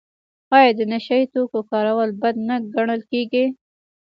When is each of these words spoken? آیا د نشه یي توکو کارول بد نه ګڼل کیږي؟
آیا 0.55 0.71
د 0.77 0.81
نشه 0.91 1.15
یي 1.19 1.25
توکو 1.33 1.59
کارول 1.71 2.09
بد 2.21 2.35
نه 2.47 2.55
ګڼل 2.75 3.01
کیږي؟ 3.11 3.45